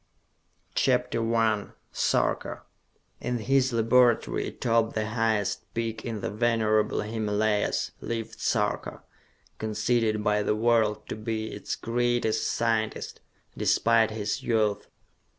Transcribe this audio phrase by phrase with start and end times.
[0.73, 2.63] _CHAPTER I Sarka
[3.19, 9.03] In his laboratory atop the highest peak in the venerable Himalayas, lived Sarka,
[9.59, 13.21] conceded by the world to be its greatest scientist,
[13.55, 14.87] despite his youth.